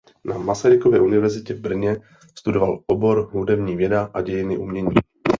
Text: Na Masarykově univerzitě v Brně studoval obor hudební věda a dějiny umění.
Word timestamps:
Na 0.25 0.37
Masarykově 0.39 1.01
univerzitě 1.01 1.53
v 1.53 1.59
Brně 1.59 1.97
studoval 2.35 2.83
obor 2.87 3.29
hudební 3.33 3.75
věda 3.75 4.11
a 4.13 4.21
dějiny 4.21 4.57
umění. 4.57 4.89